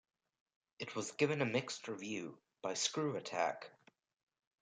[0.79, 3.65] It was given a mixed review by ScrewAttack.